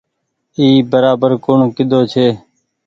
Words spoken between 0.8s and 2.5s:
برابر ڪوڻ ڪيۮو ڇي۔